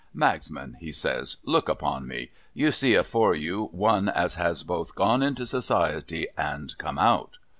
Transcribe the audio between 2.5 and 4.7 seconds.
You see afore you. One as has